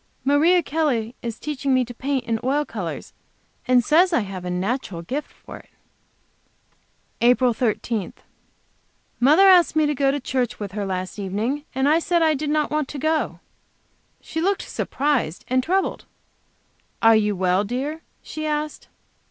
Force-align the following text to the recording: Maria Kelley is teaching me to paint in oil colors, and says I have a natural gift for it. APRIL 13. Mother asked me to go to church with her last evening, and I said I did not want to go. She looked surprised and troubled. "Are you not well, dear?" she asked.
Maria 0.25 0.63
Kelley 0.63 1.13
is 1.21 1.37
teaching 1.37 1.75
me 1.75 1.85
to 1.85 1.93
paint 1.93 2.23
in 2.23 2.39
oil 2.43 2.65
colors, 2.65 3.13
and 3.67 3.85
says 3.85 4.11
I 4.11 4.21
have 4.21 4.45
a 4.45 4.49
natural 4.49 5.03
gift 5.03 5.29
for 5.31 5.57
it. 5.59 5.69
APRIL 7.21 7.53
13. 7.53 8.11
Mother 9.19 9.47
asked 9.47 9.75
me 9.75 9.85
to 9.85 9.93
go 9.93 10.09
to 10.09 10.19
church 10.19 10.59
with 10.59 10.71
her 10.71 10.87
last 10.87 11.19
evening, 11.19 11.65
and 11.75 11.87
I 11.87 11.99
said 11.99 12.23
I 12.23 12.33
did 12.33 12.49
not 12.49 12.71
want 12.71 12.87
to 12.87 12.97
go. 12.97 13.41
She 14.21 14.41
looked 14.41 14.67
surprised 14.67 15.45
and 15.47 15.61
troubled. 15.63 16.05
"Are 17.03 17.15
you 17.15 17.33
not 17.33 17.39
well, 17.39 17.63
dear?" 17.63 18.01
she 18.23 18.47
asked. 18.47 18.87